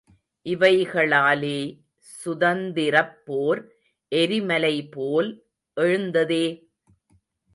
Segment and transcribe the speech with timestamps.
[0.45, 1.59] இவைக ளாலே
[2.09, 3.61] சுதந்தி ரப்போர்
[4.11, 5.29] எரிம லைபோல்
[5.77, 6.45] எழுந்ததே!